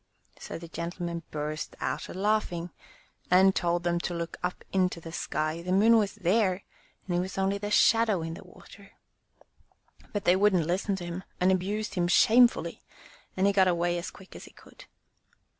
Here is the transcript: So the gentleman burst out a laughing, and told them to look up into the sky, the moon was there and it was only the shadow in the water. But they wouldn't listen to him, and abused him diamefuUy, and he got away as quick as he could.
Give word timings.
So 0.39 0.57
the 0.57 0.67
gentleman 0.67 1.21
burst 1.29 1.75
out 1.79 2.09
a 2.09 2.13
laughing, 2.15 2.71
and 3.29 3.53
told 3.55 3.83
them 3.83 3.99
to 3.99 4.15
look 4.15 4.35
up 4.41 4.63
into 4.73 4.99
the 4.99 5.11
sky, 5.11 5.61
the 5.61 5.71
moon 5.71 5.95
was 5.95 6.15
there 6.15 6.63
and 7.07 7.15
it 7.15 7.19
was 7.19 7.37
only 7.37 7.59
the 7.59 7.69
shadow 7.69 8.23
in 8.23 8.33
the 8.33 8.43
water. 8.43 8.93
But 10.11 10.25
they 10.25 10.35
wouldn't 10.35 10.65
listen 10.65 10.95
to 10.95 11.05
him, 11.05 11.23
and 11.39 11.51
abused 11.51 11.93
him 11.93 12.07
diamefuUy, 12.07 12.79
and 13.37 13.45
he 13.45 13.53
got 13.53 13.67
away 13.67 13.99
as 13.99 14.09
quick 14.09 14.35
as 14.35 14.45
he 14.45 14.51
could. 14.53 14.85